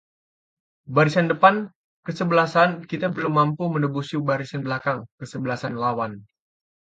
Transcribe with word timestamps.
barisan 0.95 1.25
depan 1.31 1.55
kesebelasan 2.09 2.69
kita 2.91 3.07
belum 3.15 3.33
mampu 3.39 3.63
menembusi 3.75 4.15
barisan 4.29 4.61
belakang 4.65 4.99
kesebelasan 5.21 5.73
lawan 5.83 6.11